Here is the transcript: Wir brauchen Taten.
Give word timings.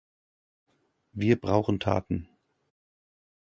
Wir 1.11 1.35
brauchen 1.39 1.79
Taten. 1.79 2.27